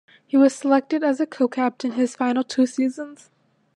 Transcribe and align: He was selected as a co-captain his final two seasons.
He 0.25 0.35
was 0.35 0.55
selected 0.55 1.03
as 1.03 1.19
a 1.19 1.27
co-captain 1.27 1.91
his 1.91 2.15
final 2.15 2.43
two 2.43 2.65
seasons. 2.65 3.29